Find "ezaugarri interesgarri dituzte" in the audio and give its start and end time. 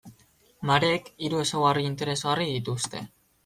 1.45-3.07